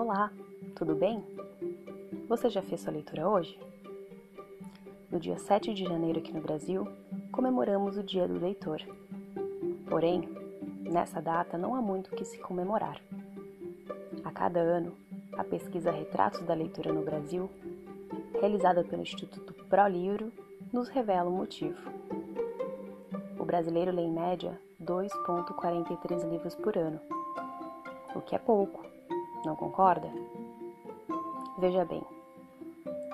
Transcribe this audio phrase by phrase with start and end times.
[0.00, 0.30] Olá,
[0.76, 1.24] tudo bem?
[2.28, 3.58] Você já fez sua leitura hoje?
[5.10, 6.86] No dia 7 de janeiro aqui no Brasil,
[7.32, 8.80] comemoramos o Dia do Leitor.
[9.90, 10.20] Porém,
[10.82, 13.02] nessa data não há muito o que se comemorar.
[14.22, 14.94] A cada ano,
[15.36, 17.50] a pesquisa Retratos da Leitura no Brasil,
[18.40, 20.32] realizada pelo Instituto ProLivro,
[20.72, 21.90] nos revela o motivo.
[23.36, 27.00] O brasileiro lê em média 2,43 livros por ano,
[28.14, 28.86] o que é pouco
[29.44, 30.08] não concorda?
[31.58, 32.02] Veja bem,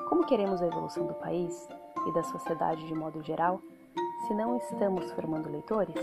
[0.08, 1.68] como queremos a evolução do país
[2.06, 3.60] e da sociedade de modo geral
[4.26, 5.96] se não estamos formando leitores?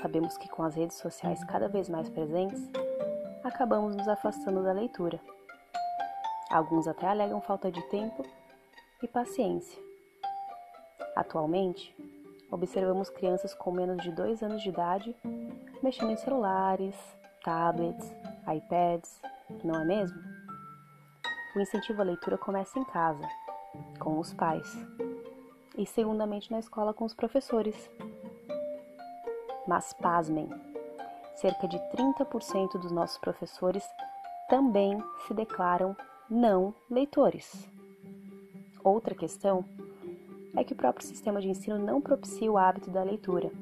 [0.00, 2.60] Sabemos que com as redes sociais cada vez mais presentes,
[3.42, 5.20] acabamos nos afastando da leitura.
[6.50, 8.24] Alguns até alegam falta de tempo
[9.02, 9.82] e paciência.
[11.14, 11.94] Atualmente,
[12.50, 15.16] observamos crianças com menos de dois anos de idade
[15.82, 16.94] mexendo em celulares,
[17.46, 18.12] tablets,
[18.52, 19.22] iPads,
[19.62, 20.20] não é mesmo?
[21.54, 23.26] O incentivo à leitura começa em casa,
[24.00, 24.68] com os pais,
[25.78, 27.88] e segundamente na escola com os professores.
[29.64, 30.50] Mas pasmem,
[31.36, 33.88] cerca de 30% dos nossos professores
[34.48, 35.96] também se declaram
[36.28, 37.68] não leitores.
[38.82, 39.64] Outra questão
[40.56, 43.52] é que o próprio sistema de ensino não propicia o hábito da leitura.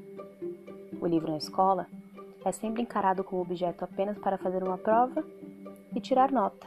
[1.02, 1.86] O livro na escola
[2.44, 5.24] é sempre encarado como objeto apenas para fazer uma prova
[5.94, 6.66] e tirar nota.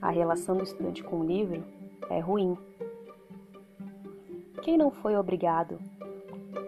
[0.00, 1.62] A relação do estudante com o livro
[2.08, 2.56] é ruim.
[4.62, 5.78] Quem não foi obrigado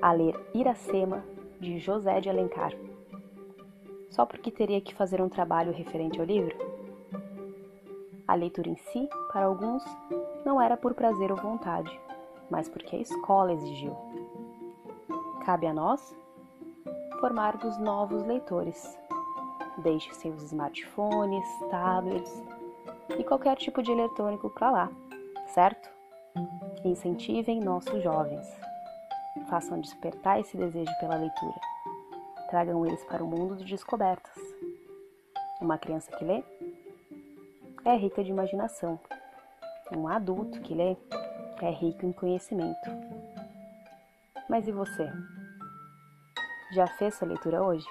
[0.03, 1.25] a ler Iracema
[1.59, 2.73] de José de Alencar?
[4.11, 6.55] Só porque teria que fazer um trabalho referente ao livro?
[8.29, 9.83] A leitura em si, para alguns,
[10.45, 11.91] não era por prazer ou vontade,
[12.51, 13.97] mas porque a escola exigiu.
[15.45, 16.15] Cabe a nós
[17.25, 18.99] formar-vos novos leitores.
[19.79, 22.43] Deixe seus smartphones, tablets
[23.19, 24.93] e qualquer tipo de eletrônico para lá,
[25.55, 25.89] certo?
[26.85, 28.47] Incentivem nossos jovens.
[29.49, 31.59] Façam despertar esse desejo pela leitura.
[32.51, 34.37] Tragam eles para o mundo de descobertas.
[35.63, 36.45] Uma criança que lê
[37.87, 39.01] é rica de imaginação.
[39.97, 40.95] Um adulto que lê
[41.63, 42.91] é rico em conhecimento.
[44.47, 45.11] Mas e você?
[46.75, 47.87] Já fez sua leitura hoje?